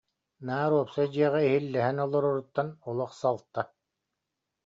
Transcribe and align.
Наар 0.45 0.71
уопсай 0.75 1.07
дьиэҕэ 1.13 1.39
иһиллэһэн 1.47 1.97
олороруттан 2.05 2.67
олох 2.89 3.11
салта 3.21 3.61